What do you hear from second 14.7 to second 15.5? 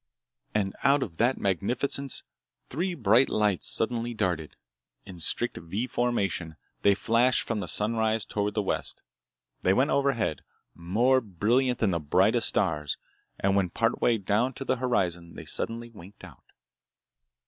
horizon they